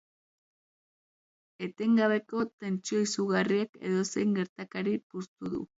[1.67, 5.67] Etengabeko tentsio izugarriak edozein gertakari puztu du.